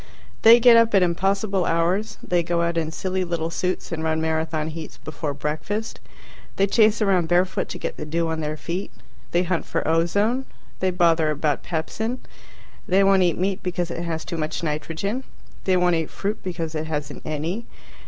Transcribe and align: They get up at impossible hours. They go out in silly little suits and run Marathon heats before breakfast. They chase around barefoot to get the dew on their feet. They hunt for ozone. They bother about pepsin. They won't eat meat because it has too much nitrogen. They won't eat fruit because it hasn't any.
They 0.41 0.59
get 0.59 0.77
up 0.77 0.95
at 0.95 1.03
impossible 1.03 1.63
hours. 1.65 2.17
They 2.23 2.41
go 2.41 2.63
out 2.63 2.75
in 2.75 2.89
silly 2.91 3.23
little 3.23 3.51
suits 3.51 3.91
and 3.91 4.03
run 4.03 4.19
Marathon 4.19 4.69
heats 4.69 4.97
before 4.97 5.35
breakfast. 5.35 5.99
They 6.55 6.65
chase 6.65 7.03
around 7.03 7.27
barefoot 7.27 7.69
to 7.69 7.77
get 7.77 7.97
the 7.97 8.05
dew 8.07 8.27
on 8.27 8.39
their 8.39 8.57
feet. 8.57 8.89
They 9.29 9.43
hunt 9.43 9.63
for 9.67 9.87
ozone. 9.87 10.45
They 10.79 10.89
bother 10.89 11.29
about 11.29 11.61
pepsin. 11.61 12.17
They 12.87 13.03
won't 13.03 13.21
eat 13.21 13.37
meat 13.37 13.61
because 13.61 13.91
it 13.91 14.01
has 14.01 14.25
too 14.25 14.37
much 14.37 14.63
nitrogen. 14.63 15.23
They 15.65 15.77
won't 15.77 15.93
eat 15.93 16.09
fruit 16.09 16.41
because 16.41 16.73
it 16.73 16.87
hasn't 16.87 17.21
any. 17.23 17.67